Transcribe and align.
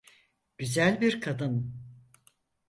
Güzel 0.57 1.01
bir 1.01 1.21
kadın. 1.21 1.73